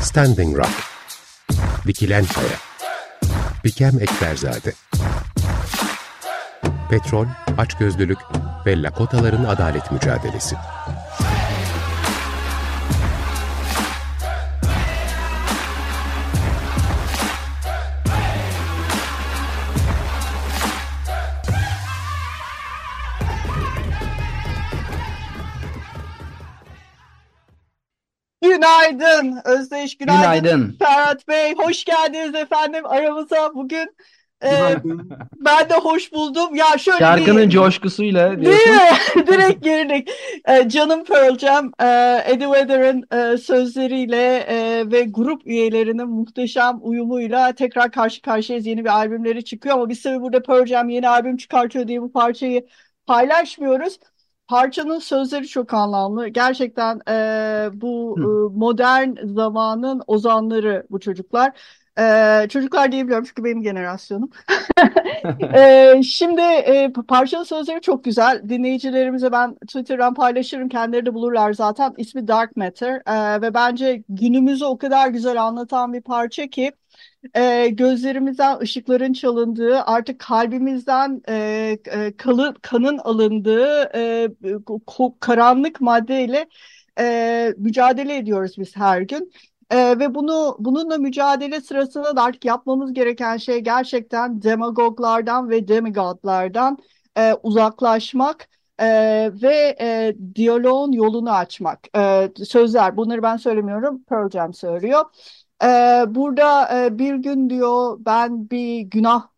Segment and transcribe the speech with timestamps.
[0.00, 0.72] Standing Rock.
[1.86, 2.58] Dikilen Kaya
[3.64, 4.72] Bikem Ekberzade.
[6.90, 7.26] Petrol,
[7.58, 8.18] açgözlülük
[8.66, 10.56] ve Lakotaların adalet mücadelesi.
[29.44, 30.76] Özdeş, günaydın Günaydın.
[30.78, 31.54] Ferhat Bey.
[31.54, 33.96] Hoş geldiniz efendim aramıza bugün.
[34.42, 35.10] Günaydın.
[35.36, 36.54] ben de hoş buldum.
[36.54, 37.50] Ya şöyle Şarkının bir...
[37.50, 38.72] coşkusuyla Değil diyorsun.
[38.72, 39.26] mi?
[39.26, 40.10] Direkt girdik.
[40.48, 41.86] Ee, Canım Pearl Jam, e,
[42.26, 48.66] Eddie Vedder'ın e, sözleriyle e, ve grup üyelerinin muhteşem uyumuyla tekrar karşı karşıyayız.
[48.66, 52.12] Yeni bir albümleri çıkıyor ama biz tabii burada Pearl Jam yeni albüm çıkartıyor diye bu
[52.12, 52.66] parçayı
[53.06, 53.98] paylaşmıyoruz.
[54.50, 56.28] Parçanın sözleri çok anlamlı.
[56.28, 57.12] Gerçekten e,
[57.72, 58.22] bu Hı.
[58.22, 61.52] e, modern zamanın ozanları bu çocuklar.
[61.98, 64.30] E, çocuklar diyebiliyorum çünkü benim jenerasyonum.
[65.54, 68.42] Ee, şimdi e, parçanın sözleri çok güzel.
[68.48, 70.68] Dinleyicilerimize ben Twitter'dan paylaşırım.
[70.68, 71.94] Kendileri de bulurlar zaten.
[71.98, 73.02] İsmi Dark Matter.
[73.06, 76.72] Ee, ve bence günümüzü o kadar güzel anlatan bir parça ki
[77.36, 81.34] e, gözlerimizden ışıkların çalındığı, artık kalbimizden e,
[81.86, 84.28] e, kalı, kanın alındığı e,
[85.20, 86.48] karanlık maddeyle
[86.98, 89.32] e, mücadele ediyoruz biz her gün.
[89.70, 96.78] E, ve bunu bununla mücadele sırasında da artık yapmamız gereken şey gerçekten demagoglardan ve demigodlardan
[97.18, 98.86] e, uzaklaşmak e,
[99.42, 101.96] ve e, diyaloğun yolunu açmak.
[101.96, 105.04] E, sözler bunları ben söylemiyorum, Pearl Jam söylüyor.
[105.62, 109.28] Ee, burada e, bir gün diyor ben bir günah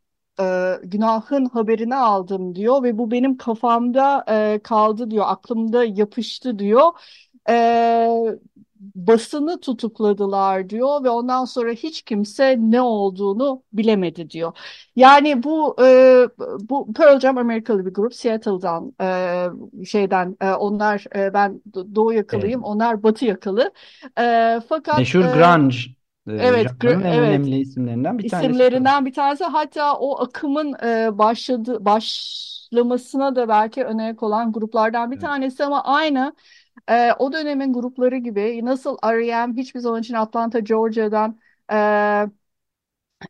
[0.40, 6.92] e, günahın haberini aldım diyor ve bu benim kafamda e, kaldı diyor aklımda yapıştı diyor.
[7.50, 8.38] Ee,
[8.94, 14.52] basını tutukladılar diyor ve ondan sonra hiç kimse ne olduğunu bilemedi diyor.
[14.96, 16.28] Yani bu e,
[16.60, 21.62] bu Pearl Jam Amerikalı bir grup Seattle'dan e, şeyden e, onlar e, ben
[21.94, 22.18] doğu Evet.
[22.18, 23.72] yakalıyım onlar batı yakalı.
[24.18, 26.01] E, fakat Meşhur e, grunge e,
[26.38, 27.18] Evet, janrının gr- en evet.
[27.18, 28.64] önemli isimlerinden bir tanesi.
[28.64, 29.44] isimlerinden bir tanesi.
[29.44, 35.20] Hatta o akımın e, başladı başlamasına da belki ön ayak olan gruplardan bir Evet.
[35.20, 36.34] tanesi ama aynı
[36.90, 39.56] e, o dönemin grupları gibi nasıl R.E.M.
[39.56, 41.40] hiçbir zaman için Atlanta, Georgia'dan
[41.72, 41.76] e,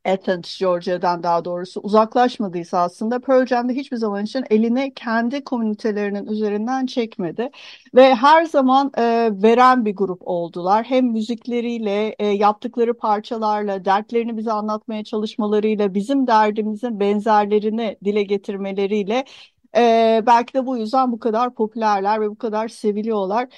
[0.04, 6.26] Athens, Georgia'dan daha doğrusu uzaklaşmadıysa aslında Pearl Jam de hiçbir zaman için elini kendi komünitelerinin
[6.26, 7.50] üzerinden çekmedi
[7.94, 10.84] ve her zaman e, veren bir grup oldular.
[10.84, 19.24] Hem müzikleriyle, e, yaptıkları parçalarla, dertlerini bize anlatmaya çalışmalarıyla, bizim derdimizin benzerlerini dile getirmeleriyle
[19.76, 23.48] e, belki de bu yüzden bu kadar popülerler ve bu kadar seviliyorlar.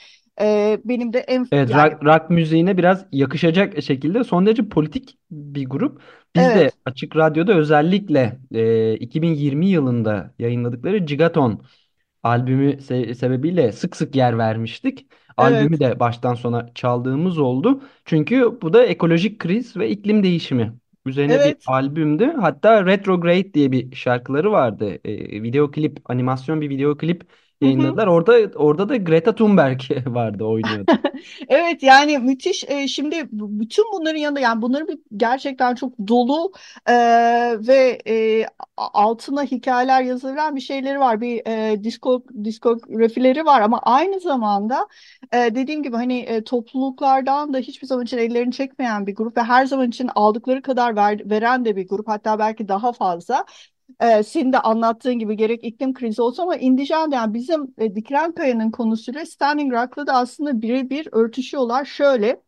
[0.40, 5.18] E, benim de en Evet, yani rock, rock müziğine biraz yakışacak şekilde son derece politik
[5.30, 6.02] bir grup.
[6.36, 11.64] Biz de evet, Açık Radyo'da özellikle e, 2020 yılında yayınladıkları Gigaton
[12.22, 15.06] albümü se- sebebiyle sık sık yer vermiştik.
[15.36, 17.82] Albümü evet, de baştan sona çaldığımız oldu.
[18.04, 20.74] Çünkü bu da ekolojik kriz ve iklim değişimi
[21.06, 21.62] üzerine bir evet.
[21.66, 22.32] albümdü.
[22.40, 24.98] Hatta Retrograde diye bir şarkıları vardı.
[25.04, 27.24] E, video klip, animasyon bir video klip
[27.64, 27.72] Hı hı.
[27.72, 28.06] yayınladılar.
[28.06, 30.92] Orada orada da Greta Thunberg vardı, oynuyordu.
[31.48, 36.52] Evet yani müthiş e, şimdi bütün bunların yanında yani bunların bir gerçekten çok dolu
[36.88, 36.94] e,
[37.66, 44.20] ve e, altına hikayeler yazılan bir şeyleri var bir e, disko diskografileri var ama aynı
[44.20, 44.88] zamanda
[45.32, 49.42] e, dediğim gibi hani e, topluluklardan da hiçbir zaman için ellerini çekmeyen bir grup ve
[49.42, 53.44] her zaman için aldıkları kadar ver- veren de bir grup hatta belki daha fazla.
[54.02, 58.32] Ee, senin de anlattığın gibi gerek iklim krizi olsun ama indijen yani bizim e, Dikilen
[58.34, 61.84] Kaya'nın konusuyla Standing Rock'la da aslında birebir örtüşüyorlar.
[61.84, 62.42] Şöyle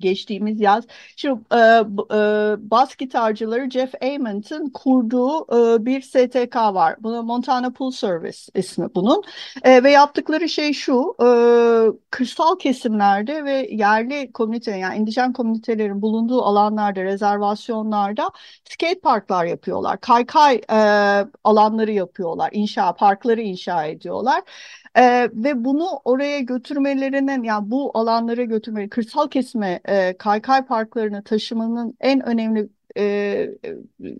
[0.00, 0.84] geçtiğimiz yaz.
[1.16, 2.20] Şimdi e, e,
[2.70, 6.96] bas gitarcıları Jeff Amen'ın kurduğu e, bir STK var.
[7.00, 9.22] Buna Montana Pool Service ismi bunun.
[9.62, 11.26] E, ve yaptıkları şey şu, e,
[12.10, 18.30] kırsal kesimlerde ve yerli komünite yani indijen komünitelerin bulunduğu alanlarda, rezervasyonlarda
[18.70, 20.00] skate parklar yapıyorlar.
[20.00, 20.76] Kaykay e,
[21.44, 22.50] alanları yapıyorlar.
[22.52, 24.42] İnşa, parkları inşa ediyorlar.
[24.96, 31.96] Ee, ve bunu oraya götürmelerinin yani bu alanlara götürmeleri, kırsal kesime e, kaykay parklarına taşımanın
[32.00, 33.48] en önemli e,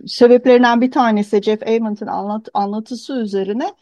[0.06, 3.74] sebeplerinden bir tanesi Jeff Amen'ın anlat, anlatısı üzerine.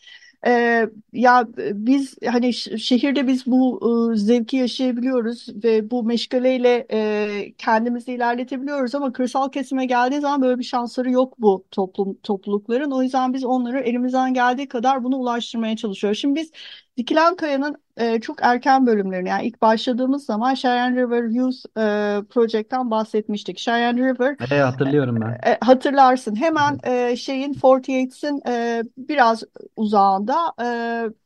[0.46, 3.80] E, ya biz hani şehirde biz bu
[4.12, 10.58] e, zevki yaşayabiliyoruz ve bu meşgaleyle e, kendimizi ilerletebiliyoruz ama kırsal kesime geldiği zaman böyle
[10.58, 12.90] bir şansları yok bu toplum toplulukların.
[12.90, 16.18] O yüzden biz onları elimizden geldiği kadar bunu ulaştırmaya çalışıyoruz.
[16.20, 16.50] Şimdi biz
[16.96, 22.90] Dikilen Kaya'nın e, çok erken bölümlerini yani ilk başladığımız zaman Cheyenne River Youth e, Project'ten
[22.90, 23.58] bahsetmiştik.
[23.58, 25.40] Cheyenne River E, hatırlıyorum ben.
[25.46, 29.42] e, hatırlarsın hemen e, şeyin 48'in e, biraz
[29.76, 30.66] uzağında e,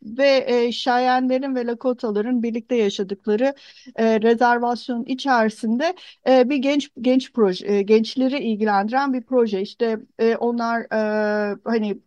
[0.03, 3.55] ve e, Cheyenne'lerin ve Lakotaların birlikte yaşadıkları
[3.97, 5.94] e, rezervasyonun içerisinde
[6.29, 9.61] e, bir genç genç proje e, gençleri ilgilendiren bir proje.
[9.62, 11.99] İşte e, onlar e, hani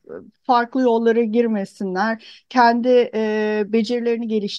[0.44, 4.57] farklı yollara girmesinler, kendi e, becerilerini geliştirsinler,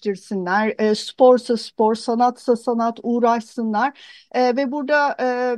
[0.79, 3.99] e, sporsa spor, sanatsa sanat uğraşsınlar
[4.33, 5.57] e, ve burada e,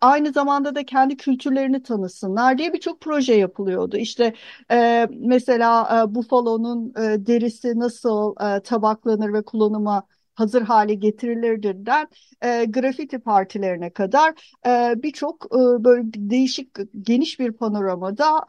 [0.00, 3.96] aynı zamanda da kendi kültürlerini tanısınlar diye birçok proje yapılıyordu.
[3.96, 4.34] İşte
[4.70, 12.08] e, mesela e, Buffalo'nun e, derisi nasıl e, tabaklanır ve kullanıma hazır hale getirilirden
[12.42, 16.68] e, grafiti partilerine kadar e, birçok e, böyle değişik
[17.02, 18.44] geniş bir panoramada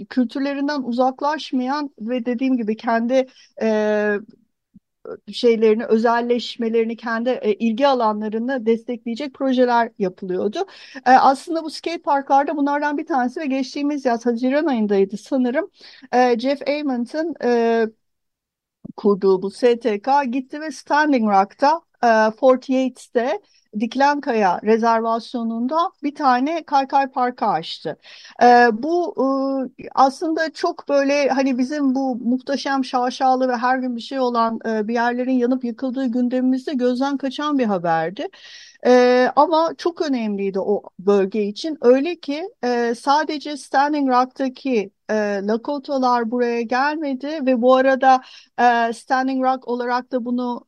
[0.00, 3.26] e, kültürlerinden uzaklaşmayan ve dediğim gibi kendi
[3.62, 4.18] e,
[5.32, 10.58] şeylerini, özelleşmelerini, kendi e, ilgi alanlarını destekleyecek projeler yapılıyordu.
[11.06, 15.70] E, aslında bu skate parklarda bunlardan bir tanesi ve geçtiğimiz yaz Haziran ayındaydı sanırım.
[16.12, 17.86] E, Jeff Amenton e,
[18.96, 23.40] kurduğu bu STK gitti ve Standing Rock'ta e, 48'te
[23.80, 27.98] Dikilen Kaya rezervasyonunda bir tane kaykay parkı açtı.
[28.42, 29.14] E, bu
[29.78, 34.60] e, aslında çok böyle hani bizim bu muhteşem şaşalı ve her gün bir şey olan
[34.68, 38.28] e, bir yerlerin yanıp yıkıldığı gündemimizde gözden kaçan bir haberdi.
[38.86, 41.78] Ee, ama çok önemliydi o bölge için.
[41.80, 48.22] Öyle ki e, sadece Standing Rock'taki e, Lakotalar buraya gelmedi ve bu arada
[48.88, 50.64] e, Standing Rock olarak da bunu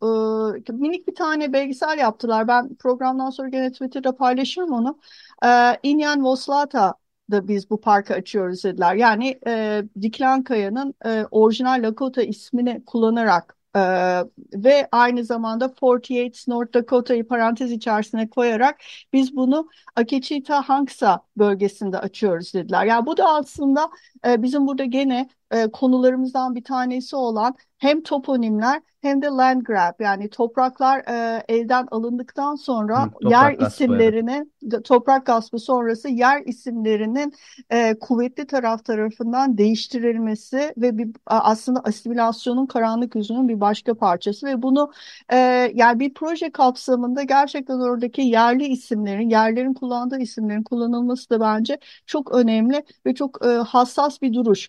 [0.68, 2.48] e, minik bir tane belgesel yaptılar.
[2.48, 4.98] Ben programdan sonra gene Twitter'da paylaşırım onu.
[5.44, 5.48] E,
[5.82, 6.94] Inyan Voslata
[7.30, 8.94] da biz bu parkı açıyoruz dediler.
[8.94, 16.74] Yani e, Diklan Kaya'nın e, orijinal Lakota ismini kullanarak ee, ve aynı zamanda 48 North
[16.74, 18.80] Dakota'yı parantez içerisine koyarak
[19.12, 22.84] biz bunu Akechita Hanksa bölgesinde açıyoruz dediler.
[22.84, 23.90] Yani bu da aslında
[24.26, 29.92] e, bizim burada gene e, konularımızdan bir tanesi olan hem toponimler hem de land grab
[30.00, 33.72] yani topraklar e, elden alındıktan sonra Hı, toprak yer gaspı, evet.
[33.72, 34.46] isimlerini
[34.84, 37.34] toprak gaspı sonrası yer isimlerinin
[37.70, 44.62] e, kuvvetli taraf tarafından değiştirilmesi ve bir aslında asimilasyonun karanlık yüzünün bir başka parçası ve
[44.62, 44.92] bunu
[45.32, 45.36] e,
[45.74, 52.34] yani bir proje kapsamında gerçekten oradaki yerli isimlerin yerlerin kullandığı isimlerin kullanılması da bence çok
[52.34, 54.68] önemli ve çok e, hassas bir duruş.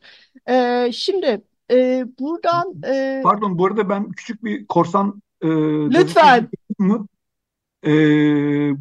[0.49, 5.47] E, şimdi e, buradan e, Pardon bu arada ben küçük bir korsan e,
[5.89, 6.49] lütfen
[6.79, 7.07] mı?
[7.85, 7.91] E,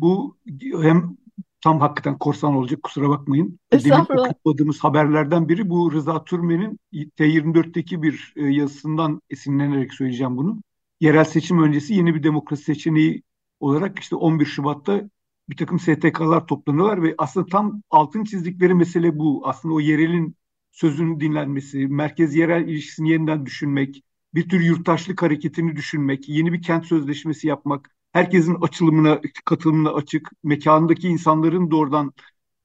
[0.00, 0.36] bu
[0.82, 1.16] hem
[1.60, 3.58] tam hakikaten korsan olacak kusura bakmayın.
[3.72, 10.62] Demin okumadığımız haberlerden biri bu Rıza Türmen'in T24'teki bir e, yazısından esinlenerek söyleyeceğim bunu.
[11.00, 13.22] Yerel seçim öncesi yeni bir demokrasi seçeneği
[13.60, 15.02] olarak işte 11 Şubat'ta
[15.48, 19.42] bir takım STK'lar toplanıyorlar ve aslında tam altın çizdikleri mesele bu.
[19.44, 20.36] Aslında o yerelin
[20.78, 24.02] sözünün dinlenmesi, merkez yerel ilişkisini yeniden düşünmek,
[24.34, 31.08] bir tür yurttaşlık hareketini düşünmek, yeni bir kent sözleşmesi yapmak, herkesin açılımına, katılımına açık, mekanındaki
[31.08, 32.12] insanların doğrudan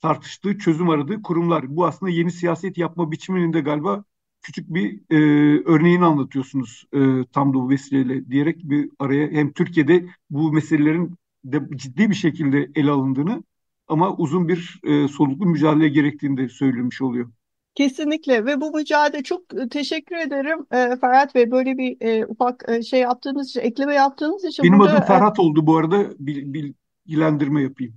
[0.02, 1.76] tartıştığı, çözüm aradığı kurumlar.
[1.76, 4.04] Bu aslında yeni siyaset yapma biçiminin de galiba
[4.42, 5.18] küçük bir e,
[5.66, 7.00] örneğini anlatıyorsunuz e,
[7.34, 12.72] tam da bu vesileyle diyerek bir araya hem Türkiye'de bu meselelerin de ciddi bir şekilde
[12.76, 13.44] ele alındığını
[13.88, 17.30] ama uzun bir e, soluklu mücadele gerektiğini de söylemiş oluyor.
[17.76, 22.84] Kesinlikle ve bu mücadele çok teşekkür ederim e, Ferhat Bey böyle bir e, ufak e,
[22.84, 26.10] şey yaptığınız için ekleme yaptığınız için Benim burada adım e, Ferhat oldu bu arada.
[26.20, 26.74] Bil-
[27.06, 27.94] bilgilendirme yapayım.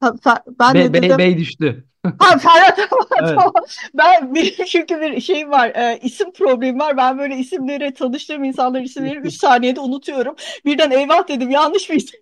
[0.00, 0.14] ha,
[0.60, 1.84] ben de bey, dedim bey düştü.
[2.18, 3.30] Ha Ferhat tamam Evet.
[3.38, 3.52] tamam.
[3.94, 5.68] Ben benim çünkü bir şey var.
[5.68, 6.96] e, isim problemi var.
[6.96, 10.34] Ben böyle isimleri tanıştığım insanların isimlerini 3 saniyede unutuyorum.
[10.64, 11.50] Birden eyvah dedim.
[11.50, 12.20] Yanlış bir isim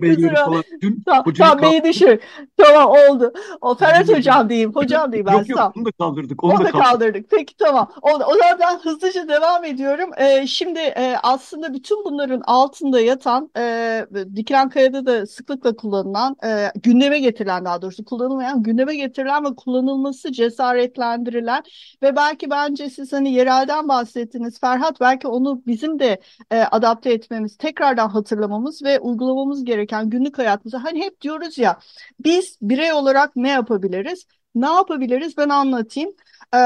[0.00, 0.62] söylüyorum.
[1.06, 2.20] Tamam, tamam beni düşür.
[2.56, 3.32] Tamam oldu.
[3.60, 4.74] O Ferhat hocam diyeyim.
[4.74, 6.44] Hocam diyeyim ben Yok yok onu da kaldırdık.
[6.44, 6.84] Onu Onu da kaldırdık.
[6.84, 7.30] kaldırdık.
[7.30, 7.90] Peki tamam.
[8.02, 10.10] O, o zaman ben hızlıca devam ediyorum.
[10.18, 16.70] Ee, şimdi e, aslında bütün bunların altında yatan e, Dikilen Kaya'da da sıklıkla kullanılan, e,
[16.82, 21.62] gündeme getirilen daha doğrusu kullanılmayan, gündeme getirilen ve kullanılması cesaretlendirilen
[22.02, 27.56] ve belki bence siz hani yerelden bahsettiniz Ferhat belki onu bizim de e, adapte etmemiz,
[27.56, 30.84] tekrardan hatırlamamız ve uygulamamız gereken günlük hayatımıza.
[30.84, 31.78] Hani hep diyoruz ya
[32.24, 34.26] biz birey olarak ne yapabiliriz?
[34.54, 35.36] Ne yapabiliriz?
[35.36, 36.10] Ben anlatayım.
[36.54, 36.58] Ee,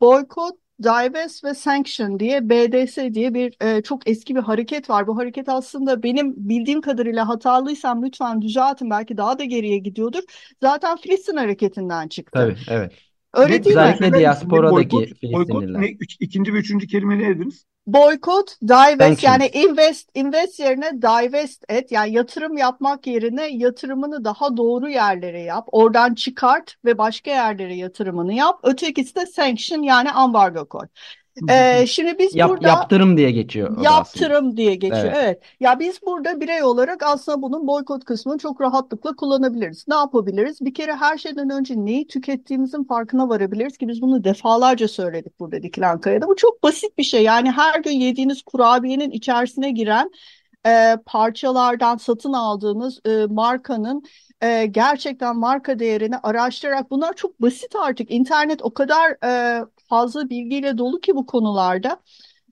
[0.00, 5.06] boykot, divest ve sanction diye BDS diye bir e, çok eski bir hareket var.
[5.06, 8.90] Bu hareket aslında benim bildiğim kadarıyla hatalıysam lütfen düzeltin.
[8.90, 10.22] Belki daha da geriye gidiyordur.
[10.62, 12.38] Zaten Filistin hareketinden çıktı.
[12.38, 12.92] Tabii, evet.
[13.34, 13.82] Öyle Net değil mi?
[13.82, 14.12] Özellikle?
[14.12, 15.22] Ne diasporadaki boykot?
[15.22, 15.80] Boykot Filistinliler.
[15.80, 15.86] ne?
[16.00, 17.66] Üç, ikinci ve üçüncü kelime ne dediniz?
[17.86, 21.92] Boykot, divest yani invest, invest yerine divest et.
[21.92, 25.68] Yani yatırım yapmak yerine yatırımını daha doğru yerlere yap.
[25.72, 28.60] Oradan çıkart ve başka yerlere yatırımını yap.
[28.62, 30.86] Ötekisi de sanction yani ambargo koy.
[31.50, 33.84] Ee, şimdi biz Yap, burada yaptırım diye geçiyor aslında.
[33.84, 35.04] yaptırım diye geçiyor.
[35.04, 35.16] Evet.
[35.16, 35.42] Evet.
[35.60, 39.84] Ya biz burada birey olarak aslında bunun boykot kısmını çok rahatlıkla kullanabiliriz.
[39.88, 40.60] Ne yapabiliriz?
[40.60, 45.62] Bir kere her şeyden önce neyi tükettiğimizin farkına varabiliriz ki biz bunu defalarca söyledik burada
[45.62, 46.28] Dikilen Kaya'da.
[46.28, 47.22] Bu çok basit bir şey.
[47.22, 50.10] Yani her gün yediğiniz kurabiyenin içerisine giren
[50.66, 54.02] e, parçalardan satın aldığınız e, markanın
[54.42, 58.10] e, gerçekten marka değerini araştırarak bunlar çok basit artık.
[58.10, 62.00] İnternet o kadar e, fazla bilgiyle dolu ki bu konularda.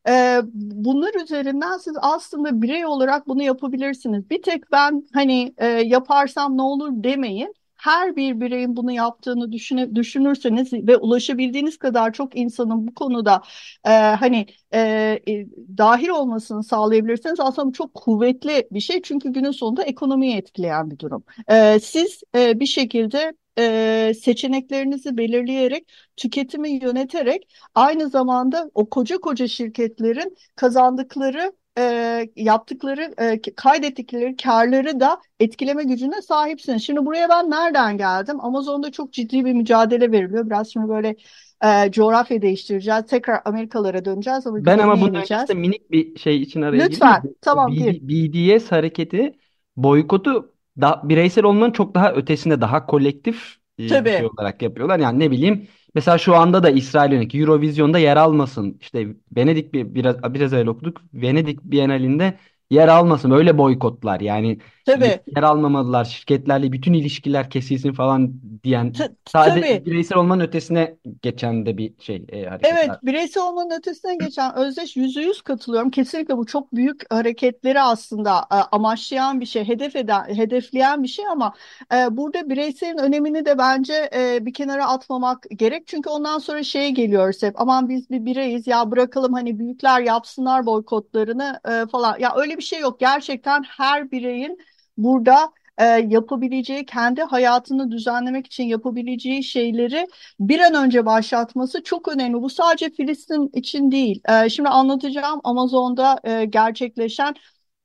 [0.08, 4.30] E, bunlar üzerinden siz aslında birey olarak bunu yapabilirsiniz.
[4.30, 7.54] Bir tek ben hani e, yaparsam ne olur demeyin.
[7.82, 13.42] Her bir bireyin bunu yaptığını düşüne, düşünürseniz ve ulaşabildiğiniz kadar çok insanın bu konuda
[13.84, 14.80] e, hani e,
[15.28, 15.46] e,
[15.78, 19.02] dahil olmasını sağlayabilirseniz aslında çok kuvvetli bir şey.
[19.02, 21.24] Çünkü günün sonunda ekonomiyi etkileyen bir durum.
[21.48, 29.48] E, siz e, bir şekilde e, seçeneklerinizi belirleyerek, tüketimi yöneterek aynı zamanda o koca koca
[29.48, 36.82] şirketlerin kazandıkları e, yaptıkları, e, kaydettikleri karları da etkileme gücüne sahipsiniz.
[36.82, 38.40] Şimdi buraya ben nereden geldim?
[38.40, 40.46] Amazon'da çok ciddi bir mücadele veriliyor.
[40.46, 41.16] Biraz şimdi böyle
[41.64, 43.06] e, coğrafya değiştireceğiz.
[43.06, 45.30] Tekrar Amerikalara döneceğiz ama Ben ama ineceğiz.
[45.30, 46.92] öncesinde minik bir şey için araya gireyim?
[46.92, 48.00] Lütfen, Bu tamam gir.
[48.02, 49.38] BDS hareketi
[49.76, 54.98] boykotu da, bireysel olmanın çok daha ötesinde daha kolektif bir şey Tabii, olarak yapıyorlar.
[54.98, 58.78] Yani ne bileyim mesela şu anda da İsrail yönelik Eurovision'da yer almasın.
[58.80, 61.00] İşte Venedik bir biraz biraz öyle okuduk.
[61.14, 62.38] Venedik Bienalinde
[62.72, 63.30] yer almasın.
[63.30, 64.20] Öyle boykotlar.
[64.20, 66.04] Yani tabii, yer almamalılar.
[66.04, 68.32] Şirketlerle bütün ilişkiler kesilsin falan
[68.64, 68.92] diyen
[69.26, 69.86] sadece tabii.
[69.86, 72.98] bireysel olmanın ötesine geçen de bir şey e, Evet, hareketler.
[73.02, 75.90] bireysel olmanın ötesine geçen Özdeş yüzde yüz katılıyorum.
[75.90, 81.26] Kesinlikle bu çok büyük hareketleri aslında e, amaçlayan bir şey, hedef eden, hedefleyen bir şey
[81.26, 81.54] ama
[81.94, 85.86] e, burada bireyselin önemini de bence e, bir kenara atmamak gerek.
[85.86, 90.66] Çünkü ondan sonra şeye geliyoruz hep, aman biz bir bireyiz ya bırakalım hani büyükler yapsınlar
[90.66, 92.18] boykotlarını e, falan.
[92.18, 93.00] Ya öyle bir şey yok.
[93.00, 94.58] Gerçekten her bireyin
[94.96, 100.06] burada e, yapabileceği, kendi hayatını düzenlemek için yapabileceği şeyleri
[100.40, 102.42] bir an önce başlatması çok önemli.
[102.42, 104.22] Bu sadece Filistin için değil.
[104.28, 107.34] E, şimdi anlatacağım Amazon'da e, gerçekleşen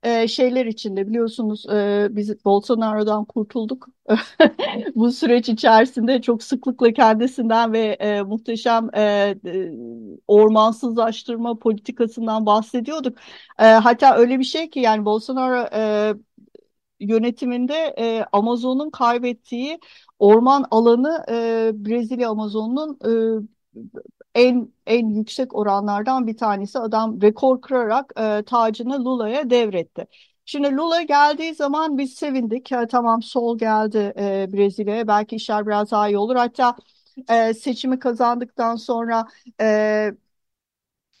[0.02, 3.88] e, şeyler içinde biliyorsunuz e, biz Bolsonaro'dan kurtulduk.
[4.94, 9.34] Bu süreç içerisinde çok sıklıkla kendisinden ve e, muhteşem e,
[10.28, 13.18] ormansızlaştırma politikasından bahsediyorduk.
[13.58, 16.14] E, hatta öyle bir şey ki yani Bolsonaro e,
[17.00, 19.78] yönetiminde e, Amazon'un kaybettiği
[20.18, 23.48] orman alanı e, Brezilya Amazon'un e,
[24.38, 26.78] en en yüksek oranlardan bir tanesi.
[26.78, 30.06] Adam rekor kırarak e, tacını Lula'ya devretti.
[30.44, 32.72] Şimdi Lula geldiği zaman biz sevindik.
[32.72, 35.08] Ha, tamam sol geldi e, Brezilya'ya.
[35.08, 36.36] Belki işler biraz daha iyi olur.
[36.36, 36.76] Hatta
[37.30, 39.26] e, seçimi kazandıktan sonra
[39.60, 40.10] e,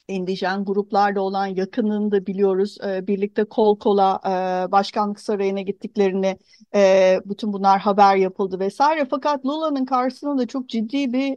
[0.08, 2.76] indijen gruplarla olan yakınını da biliyoruz.
[2.86, 4.20] E, birlikte kol kola
[4.68, 6.38] e, başkanlık sarayına gittiklerini,
[6.74, 9.06] e, bütün bunlar haber yapıldı vesaire.
[9.10, 11.36] Fakat Lula'nın karşısında da çok ciddi bir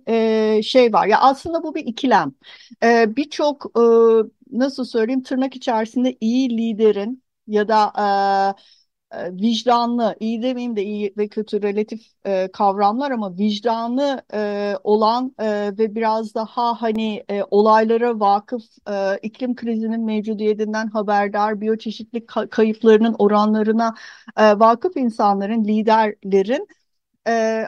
[0.57, 1.07] e, şey var.
[1.07, 2.31] Ya aslında bu bir ikilem.
[2.83, 3.81] E, birçok e,
[4.51, 7.93] nasıl söyleyeyim tırnak içerisinde iyi liderin ya da
[8.57, 8.80] e,
[9.31, 15.45] vicdanlı, iyi demeyeyim de iyi ve kötü relatif e, kavramlar ama vicdanlı e, olan e,
[15.77, 23.15] ve biraz daha hani e, olaylara vakıf, e, iklim krizinin mevcudiyetinden haberdar, biyoçeşitlilik ka- kayıplarının
[23.19, 23.95] oranlarına
[24.37, 26.67] e, vakıf insanların, liderlerin
[27.27, 27.67] e,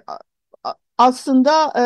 [0.98, 1.86] aslında e,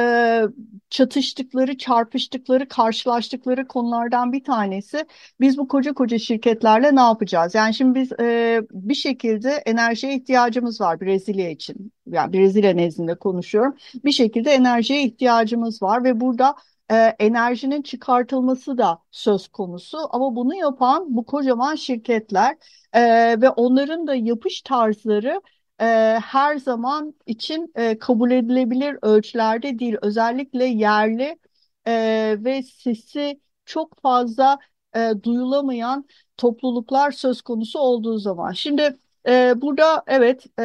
[0.90, 5.06] çatıştıkları, çarpıştıkları, karşılaştıkları konulardan bir tanesi
[5.40, 7.56] biz bu koca koca şirketlerle ne yapacağız?
[7.56, 11.92] Yani şimdi biz e, bir şekilde enerjiye ihtiyacımız var Brezilya için.
[12.08, 13.76] Yani Brezilya nezdinde konuşuyorum.
[14.06, 16.56] Bir şekilde enerjiye ihtiyacımız var ve burada
[16.92, 19.98] e, enerjinin çıkartılması da söz konusu.
[20.12, 22.58] Ama bunu yapan bu kocaman şirketler
[22.94, 23.02] e,
[23.42, 25.42] ve onların da yapış tarzları
[25.82, 25.86] e,
[26.24, 29.96] her zaman için e, kabul edilebilir ölçülerde değil.
[30.02, 31.40] Özellikle yerli
[31.88, 34.60] e, ve sesi çok fazla
[34.96, 36.06] e, duyulamayan
[36.38, 38.52] topluluklar söz konusu olduğu zaman.
[38.52, 40.64] Şimdi E, burada evet e,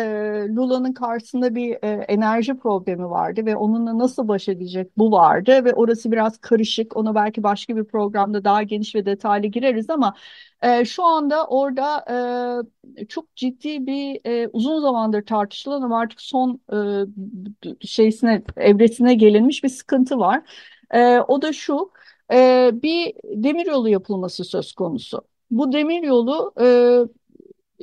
[0.56, 5.74] Lula'nın karşısında bir e, enerji problemi vardı ve onunla nasıl baş edecek bu vardı ve
[5.74, 6.96] orası biraz karışık.
[6.96, 10.14] Ona belki başka bir programda daha geniş ve detaylı gireriz ama
[10.62, 12.04] e, şu anda orada
[13.00, 19.64] e, çok ciddi bir e, uzun zamandır tartışılan ama artık son e, şeysine evresine gelinmiş
[19.64, 20.42] bir sıkıntı var.
[20.90, 21.90] E, o da şu
[22.32, 25.22] e, bir demiryolu yapılması söz konusu.
[25.50, 26.66] Bu demiryolu e,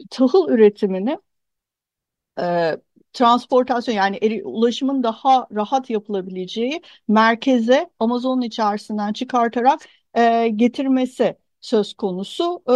[0.10, 1.18] tahıl üretimini
[2.41, 2.77] e,
[3.13, 9.82] transportasyon yani eri- ulaşımın daha rahat yapılabileceği merkeze Amazon'un içerisinden çıkartarak
[10.18, 12.63] e, getirmesi söz konusu.
[12.68, 12.74] E,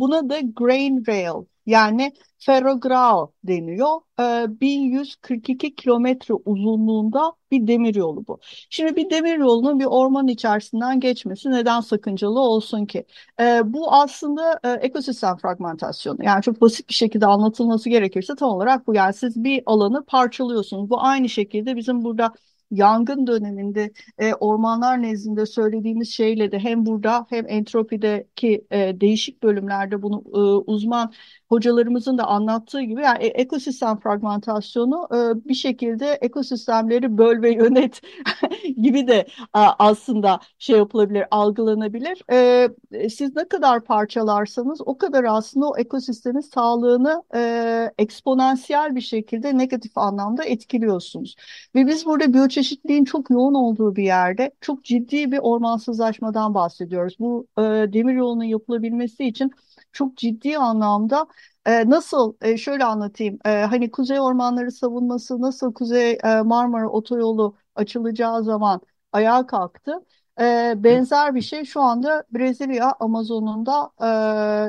[0.00, 2.12] buna da Grain Rail yani
[2.46, 4.00] Ferrograo deniyor.
[4.20, 8.38] E, 1142 kilometre uzunluğunda bir demiryolu bu.
[8.70, 13.04] Şimdi bir demiryolunun bir orman içerisinden geçmesi neden sakıncalı olsun ki?
[13.40, 16.24] E, bu aslında e, ekosistem fragmentasyonu.
[16.24, 18.94] Yani çok basit bir şekilde anlatılması gerekirse tam olarak bu.
[18.94, 20.90] Yani siz bir alanı parçalıyorsunuz.
[20.90, 22.32] Bu aynı şekilde bizim burada
[22.74, 30.02] yangın döneminde e, ormanlar nezdinde söylediğimiz şeyle de hem burada hem entropideki e, değişik bölümlerde
[30.02, 30.38] bunu e,
[30.70, 31.12] uzman
[31.48, 38.00] hocalarımızın da anlattığı gibi yani e- ekosistem fragmentasyonu e, bir şekilde ekosistemleri böl ve yönet
[38.82, 42.22] gibi de a, aslında şey yapılabilir, algılanabilir.
[42.32, 49.00] E, e, siz ne kadar parçalarsanız o kadar aslında o ekosistemin sağlığını e, eksponansiyel bir
[49.00, 51.36] şekilde negatif anlamda etkiliyorsunuz.
[51.74, 52.32] Ve biz burada
[52.64, 57.16] biyoçeşitliliğin çok yoğun olduğu bir yerde çok ciddi bir ormansızlaşmadan bahsediyoruz.
[57.18, 59.50] Bu e, demir yolunun yapılabilmesi için
[59.92, 61.26] çok ciddi anlamda
[61.66, 67.56] e, nasıl e, şöyle anlatayım e, hani Kuzey Ormanları savunması nasıl Kuzey e, Marmara Otoyolu
[67.74, 68.80] açılacağı zaman
[69.12, 69.92] ayağa kalktı.
[70.40, 73.90] E, benzer bir şey şu anda Brezilya Amazon'unda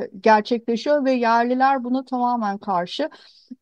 [0.03, 3.09] e, gerçekleşiyor ve yerliler buna tamamen karşı.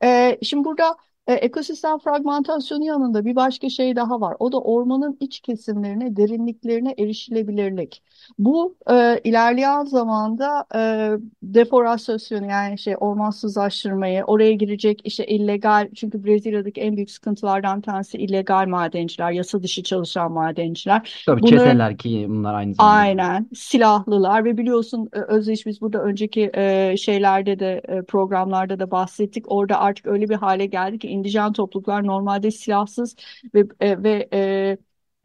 [0.04, 0.96] E, şimdi burada
[1.28, 4.36] e, ekosistem fragmentasyonu yanında bir başka şey daha var.
[4.40, 8.04] O da ormanın iç kesimlerine, derinliklerine erişilebilirlik.
[8.40, 11.12] Bu e, ilerleyen zamanda e,
[11.44, 18.68] deforestasyon yani şey ormansızlaştırmayı, oraya girecek işte illegal çünkü Brezilya'daki en büyük sıkıntılardan tanesi illegal
[18.68, 21.24] madenciler, yasa dışı çalışan madenciler.
[21.26, 22.96] Tabii Bunların çeteler ki bunlar aynı zamanda.
[22.96, 28.92] Aynen silahlılar ve biliyorsun e, Özdeş biz burada önceki e, şeylerde de e, programlarda da
[28.92, 29.52] bahsettik.
[29.52, 33.16] Orada artık öyle bir hale geldi ki indijen topluluklar normalde silahsız
[33.56, 34.78] ve e, ve e,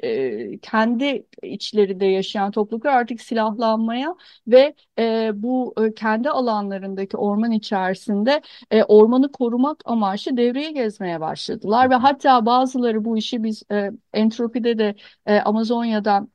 [0.02, 4.14] e, kendi içlerinde yaşayan topluluklar artık silahlanmaya
[4.46, 11.90] ve e, bu e, kendi alanlarındaki orman içerisinde e, ormanı korumak amaçlı devreye gezmeye başladılar.
[11.90, 14.94] Ve hatta bazıları bu işi biz e, Entropi'de de
[15.26, 16.28] e, Amazonya'da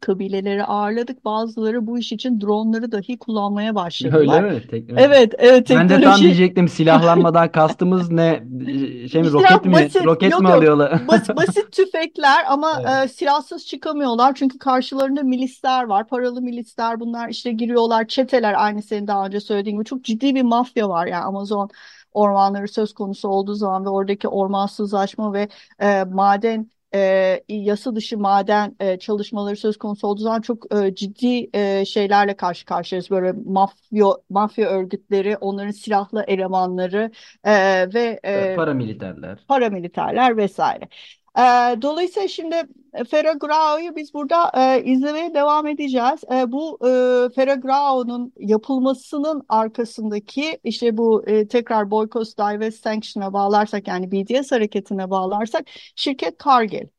[0.00, 1.24] kabileleri ağırladık.
[1.24, 4.42] Bazıları bu iş için dronları dahi kullanmaya Öyle başladılar.
[4.42, 4.66] mi?
[4.66, 5.04] Teknoloji.
[5.04, 6.24] Evet, evet Ben de tam teknoloji.
[6.24, 8.44] diyecektim silahlanmadan kastımız ne?
[9.12, 9.72] Şey mi roket mi?
[9.72, 11.00] basit, Roket yok mi alıyorlar?
[11.08, 13.04] Bas, basit tüfekler ama Evet.
[13.04, 17.00] e, silahsız çıkamıyorlar çünkü karşılarında milisler var, paralı milisler.
[17.00, 21.06] Bunlar işte giriyorlar, çeteler aynı senin daha önce söylediğin gibi çok ciddi bir mafya var
[21.06, 21.70] yani Amazon
[22.12, 25.48] ormanları söz konusu olduğu zaman ve oradaki ormansızlaşma ve
[25.80, 26.70] e, maden
[27.48, 32.36] e, yasa dışı maden e, çalışmaları söz konusu olduğu zaman çok e, ciddi e, şeylerle
[32.36, 33.10] karşı karşıyayız.
[33.10, 37.10] Böyle mafya mafya örgütleri, onların silahlı elemanları
[37.44, 37.52] e,
[37.94, 39.38] ve e, paramiliterler.
[39.48, 40.88] paramiliterler vesaire.
[41.38, 41.42] E,
[41.82, 42.56] dolayısıyla şimdi
[43.04, 46.24] Ferragrao'yu biz burada e, izlemeye devam edeceğiz.
[46.32, 46.88] E, bu e,
[47.34, 55.64] Ferragrao'nun yapılmasının arkasındaki işte bu e, tekrar Boykot Divest Sanction'a bağlarsak yani BDS hareketine bağlarsak
[55.96, 56.95] şirket Cargill.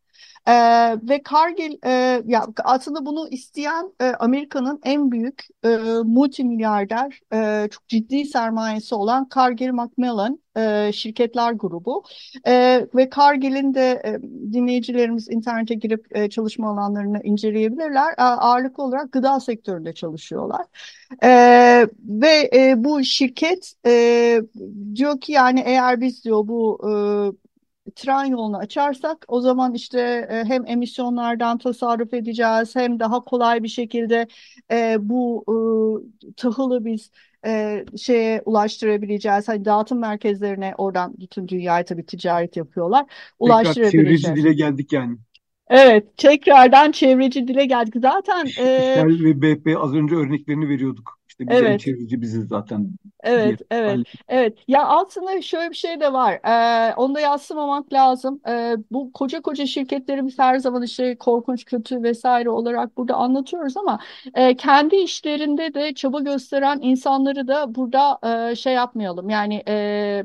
[0.48, 7.68] Ee, ve Cargill e, ya aslında bunu isteyen e, Amerika'nın en büyük e, multimilyarder e,
[7.72, 12.04] çok ciddi sermayesi olan Cargill Macmillan e, şirketler grubu
[12.48, 14.22] E, ve Cargill'in de e,
[14.54, 18.12] dinleyicilerimiz internete girip e, çalışma alanlarını inceleyebilirler.
[18.18, 20.66] E, ağırlıklı olarak gıda sektöründe çalışıyorlar.
[21.24, 21.30] E,
[22.04, 24.42] ve e, bu şirket e,
[24.96, 27.47] diyor ki yani eğer biz diyor bu e,
[27.96, 30.00] tren yolunu açarsak o zaman işte
[30.32, 34.28] e, hem emisyonlardan tasarruf edeceğiz hem daha kolay bir şekilde
[34.72, 35.44] e, bu
[36.30, 37.12] e, tahılı biz
[37.46, 39.48] e, şeye ulaştırabileceğiz.
[39.48, 43.06] Hani dağıtım merkezlerine oradan bütün dünyaya tabii ticaret yapıyorlar.
[43.44, 44.36] Tekrar çevreci Ulaştırabileceğiz.
[44.36, 45.18] dile geldik yani.
[45.70, 47.94] Evet, tekrardan çevreci dile geldik.
[48.02, 51.20] Zaten e, Shell ve BP az önce örneklerini veriyorduk.
[51.28, 51.78] İşte biz en Evet.
[51.78, 52.92] çevreci biziz zaten
[53.28, 54.58] Evet, evet, evet.
[54.68, 56.34] Ya aslında şöyle bir şey de var.
[56.34, 58.42] Ee, onu da yadsımamak lazım.
[58.48, 63.78] Ee, bu koca koca şirketleri biz her zaman işte korkunç, kötü vesaire olarak burada anlatıyoruz
[63.78, 64.00] ama
[64.34, 68.20] e, kendi işlerinde de çaba gösteren insanları da burada
[68.52, 69.30] e, şey yapmayalım.
[69.30, 70.24] Yani e, e,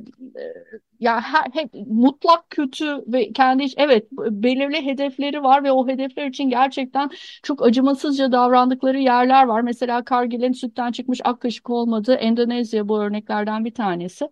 [1.00, 6.26] ya her, hep mutlak kötü ve kendi iş, evet belirli hedefleri var ve o hedefler
[6.26, 7.10] için gerçekten
[7.42, 9.60] çok acımasızca davrandıkları yerler var.
[9.60, 14.24] Mesela Kargil'in sütten çıkmış ak kaşık olmadığı Endonezya bu örneklerden bir tanesi.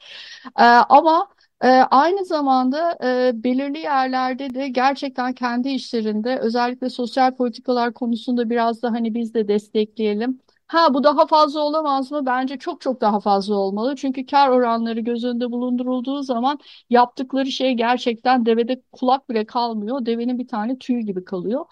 [0.59, 1.29] Ee, ama
[1.64, 8.83] e, aynı zamanda e, belirli yerlerde de gerçekten kendi işlerinde özellikle sosyal politikalar konusunda biraz
[8.83, 10.40] da hani biz de destekleyelim.
[10.71, 12.27] Ha bu daha fazla olamaz mı?
[12.27, 13.97] Bence çok çok daha fazla olmalı.
[13.97, 16.59] Çünkü kar oranları göz önünde bulundurulduğu zaman
[16.91, 20.07] yaptıkları şey gerçekten devede kulak bile kalmıyor.
[20.07, 21.65] Devenin bir tane tüyü gibi kalıyor.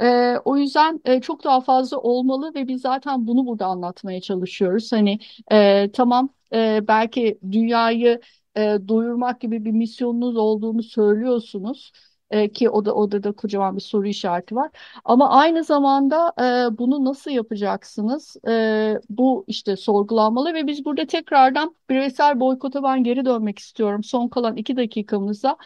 [0.00, 4.92] Ee, o yüzden e, çok daha fazla olmalı ve biz zaten bunu burada anlatmaya çalışıyoruz.
[4.92, 5.18] Hani
[5.52, 8.20] e, tamam e, belki dünyayı
[8.56, 11.92] e, doyurmak gibi bir misyonunuz olduğunu söylüyorsunuz.
[12.34, 14.70] E, ki o da o da kocaman bir soru işareti var.
[15.04, 18.36] Ama aynı zamanda e, bunu nasıl yapacaksınız?
[18.48, 24.04] E, bu işte sorgulanmalı ve biz burada tekrardan bireysel boykota ben geri dönmek istiyorum.
[24.04, 25.56] Son kalan iki dakikamızda.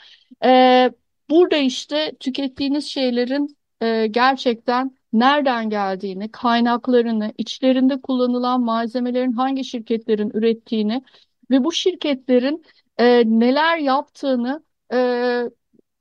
[0.45, 0.91] E,
[1.31, 11.03] burada işte tükettiğiniz şeylerin e, gerçekten nereden geldiğini, kaynaklarını, içlerinde kullanılan malzemelerin hangi şirketlerin ürettiğini
[11.51, 12.65] ve bu şirketlerin
[12.99, 14.99] e, neler yaptığını e,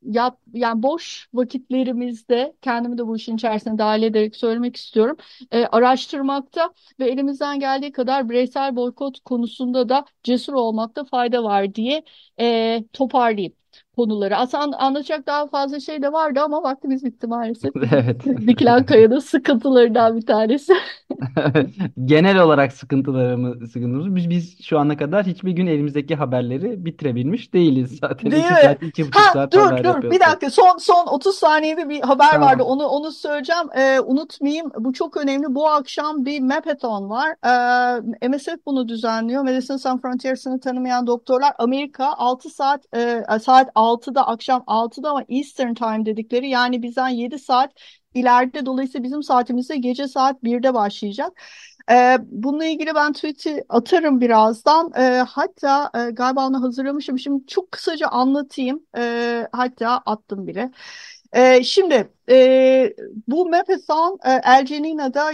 [0.08, 5.18] yap, yani boş vakitlerimizde kendimi de bu işin içerisine dahil ederek söylemek istiyorum.
[5.52, 12.04] E, araştırmakta ve elimizden geldiği kadar bireysel boykot konusunda da cesur olmakta fayda var diye
[12.40, 13.54] e, toparlayayım
[13.98, 14.38] konuları.
[14.38, 17.72] Aslında anlatacak daha fazla şey de vardı ama vaktimiz bitti maalesef.
[17.94, 18.26] Evet.
[18.48, 20.74] Dikilen Kaya'nın sıkıntılarından bir tanesi.
[22.06, 27.98] Genel olarak sıkıntılarımız, sıkıntımız biz, biz şu ana kadar hiçbir gün elimizdeki haberleri bitirebilmiş değiliz.
[28.02, 28.60] Zaten Değil iki mi?
[28.64, 32.02] saat, iki buçuk Ha saat dur haber dur bir dakika son son 30 saniyede bir
[32.02, 32.68] haber vardı Tamam.
[32.68, 37.36] onu onu söyleyeceğim Ee, unutmayayım bu çok önemli bu akşam bir Mapathon var
[38.22, 44.28] Ee, MSF bunu düzenliyor Medicine Sans Frontiers'ını tanımayan doktorlar Amerika 6 saat e, saat 6'da
[44.28, 47.72] akşam 6'da ama Eastern Time dedikleri yani bizden 7 saat
[48.14, 51.42] ileride dolayısıyla bizim saatimizde gece saat 1'de başlayacak.
[51.92, 54.92] Ee, bununla ilgili ben tweet'i atarım birazdan.
[54.98, 57.20] Ee, hatta e, galiba onu hazırlamışım.
[57.20, 58.86] Şimdi çok kısaca anlatayım.
[58.98, 60.72] Ee, hatta attım bile.
[61.34, 62.94] Ee, şimdi e,
[63.28, 64.68] bu Mapethon e, El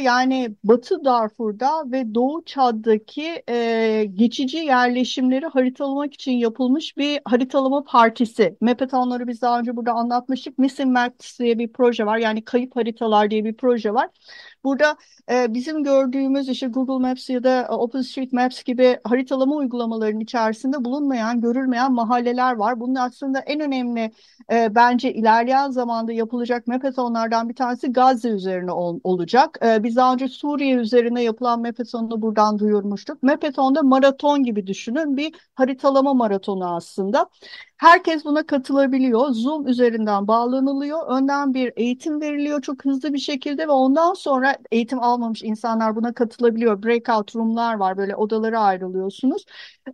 [0.02, 8.58] yani Batı Darfur'da ve Doğu Çad'daki e, geçici yerleşimleri haritalamak için yapılmış bir haritalama partisi.
[8.62, 10.58] Mapethonları biz daha önce burada anlatmıştık.
[10.60, 12.18] Missing Maps diye bir proje var.
[12.18, 14.10] Yani kayıp haritalar diye bir proje var.
[14.64, 14.98] Burada
[15.32, 21.94] e, bizim gördüğümüz işte Google Maps ya da OpenStreetMaps gibi haritalama uygulamalarının içerisinde bulunmayan, görülmeyen
[21.94, 22.80] mahalleler var.
[22.80, 24.12] Bunun aslında en önemli
[24.52, 29.58] e, bence ilerleyen zamanda yapılacak Mapethonlardan bir tanesi Gazze üzerine ol, olacak.
[29.66, 33.24] E, biz daha önce Suriye üzerine yapılan Mapethon'u buradan duyurmuştuk.
[33.24, 37.30] Mapethon'da maraton gibi düşünün bir haritalama maratonu aslında.
[37.84, 39.30] Herkes buna katılabiliyor.
[39.30, 41.08] Zoom üzerinden bağlanılıyor.
[41.08, 46.14] Önden bir eğitim veriliyor çok hızlı bir şekilde ve ondan sonra eğitim almamış insanlar buna
[46.14, 46.84] katılabiliyor.
[46.84, 49.46] Breakout room'lar var böyle odalara ayrılıyorsunuz.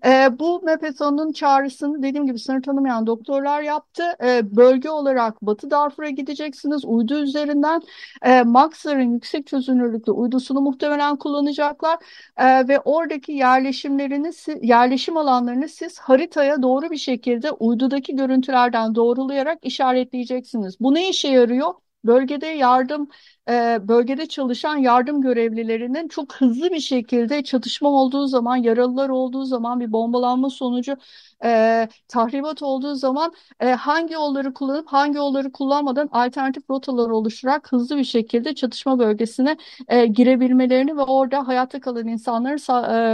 [0.05, 4.03] E, bu Mapethon'un çağrısını dediğim gibi sınır tanımayan doktorlar yaptı.
[4.23, 6.85] E, bölge olarak Batı Darfur'a gideceksiniz.
[6.85, 7.81] Uydu üzerinden
[8.21, 11.99] e, Maxar'ın yüksek çözünürlüklü uydusunu muhtemelen kullanacaklar.
[12.37, 20.79] E, ve oradaki yerleşimlerini, yerleşim alanlarını siz haritaya doğru bir şekilde uydudaki görüntülerden doğrulayarak işaretleyeceksiniz.
[20.79, 21.73] Bu ne işe yarıyor?
[22.03, 23.09] Bölgede yardım
[23.49, 29.79] e, bölgede çalışan yardım görevlilerinin çok hızlı bir şekilde çatışma olduğu zaman, yaralılar olduğu zaman,
[29.79, 30.95] bir bombalanma sonucu
[31.43, 37.97] e, tahribat olduğu zaman e, hangi yolları kullanıp hangi yolları kullanmadan alternatif rotalar oluşturarak hızlı
[37.97, 39.57] bir şekilde çatışma bölgesine
[39.87, 42.57] e, girebilmelerini ve orada hayatta kalan insanları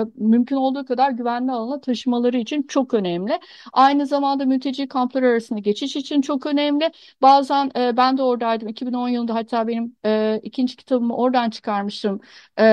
[0.02, 3.40] e, mümkün olduğu kadar güvenli alana taşımaları için çok önemli.
[3.74, 6.92] Aynı zamanda mülteci kampları arasında geçiş için çok önemli.
[7.22, 12.20] Bazen e, ben de oradaydım 2010 yılında hatta benim e, ikinci kitabımı oradan çıkarmıştım.
[12.60, 12.64] E,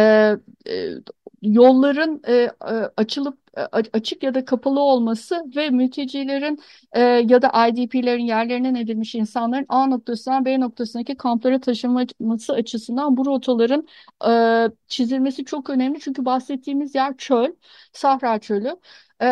[0.69, 0.89] e,
[1.43, 2.51] yolların e,
[2.97, 3.39] açılıp
[3.93, 6.59] açık ya da kapalı olması ve mültecilerin
[6.93, 13.27] e, ya da IDP'lerin yerlerine edilmiş insanların A noktasından B noktasındaki kamplara taşınması açısından bu
[13.27, 13.87] rotaların
[14.29, 14.31] e,
[14.89, 16.01] çizilmesi çok önemli.
[16.01, 17.49] Çünkü bahsettiğimiz yer çöl,
[17.93, 18.77] Sahra Çölü.
[19.23, 19.27] E,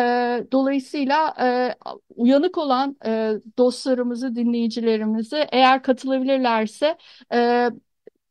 [0.51, 1.75] dolayısıyla e,
[2.15, 6.97] uyanık olan e, dostlarımızı, dinleyicilerimizi eğer katılabilirlerse
[7.33, 7.69] e,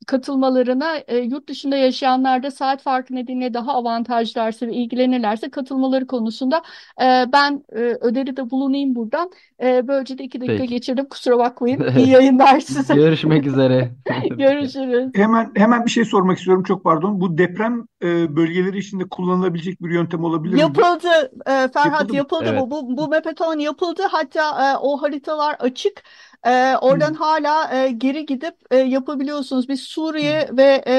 [0.06, 6.62] katılmalarına e, yurt dışında yaşayanlar da saat farkı nedeniyle daha avantajlarsa ve ilgilenirlerse katılmaları konusunda
[7.02, 9.30] e, ben e, öneride bulunayım buradan.
[9.62, 10.68] E, böylece de iki dakika Peki.
[10.68, 11.06] geçirdim.
[11.08, 11.84] Kusura bakmayın.
[11.96, 12.94] İyi yayınlar size.
[12.94, 13.90] Görüşmek üzere.
[14.30, 15.10] Görüşürüz.
[15.14, 16.62] Hemen hemen bir şey sormak istiyorum.
[16.62, 17.20] Çok pardon.
[17.20, 20.60] Bu deprem e, bölgeleri içinde kullanılabilecek bir yöntem olabilir mi?
[20.60, 21.08] Yapıldı
[21.46, 22.16] e, Ferhat Yapıldı mı?
[22.16, 22.60] yapıldı Evet.
[22.60, 22.70] bu.
[22.70, 24.02] Bu, bu Mepeton yapıldı.
[24.10, 26.02] Hatta e, o haritalar açık.
[26.46, 29.68] E, oradan hala e, geri gidip e, yapabiliyorsunuz.
[29.68, 30.94] Biz Suriye ve e,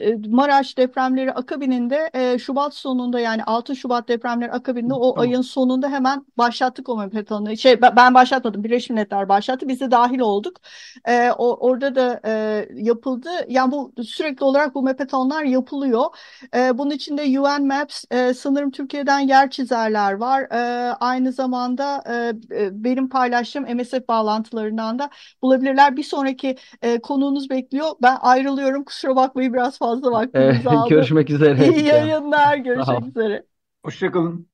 [0.00, 5.28] e, Maraş depremleri akabininde e, Şubat sonunda yani 6 Şubat depremleri akabinde o Tamam.
[5.30, 7.56] ayın sonunda hemen başlattık o Mepetonu.
[7.56, 8.64] Şey ben ben başlatmadım.
[8.64, 9.68] Birleşmiş Milletler başlattı.
[9.68, 10.56] Biz de dahil olduk.
[11.08, 13.28] E, o, orada da e, yapıldı.
[13.48, 16.04] Yani bu sürekli olarak bu Mepetonlar yapılıyor.
[16.54, 20.42] E, bunun içinde UN Maps, e, sanırım Türkiye'den yer çizerler var.
[20.42, 22.14] E, aynı zamanda e,
[22.60, 25.10] e, benim paylaştığım MSF bağlantılarından da
[25.42, 25.96] bulabilirler.
[25.96, 27.86] Bir sonraki e, konuğunuz bekliyor.
[28.02, 28.84] Ben ayrılıyorum.
[28.84, 30.88] Kusura bakmayın biraz fazla vaktinizi aldım.
[30.88, 31.68] görüşmek üzere.
[31.68, 32.56] İyi yayınlar.
[32.56, 33.44] Görüşmek üzere.
[33.84, 34.53] Hoşçakalın.